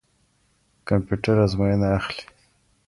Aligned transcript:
کمپيوټر 0.87 1.35
آزموينه 1.45 1.87
اخلي. 1.99 2.23